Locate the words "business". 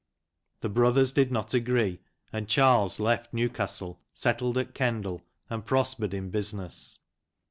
6.31-6.97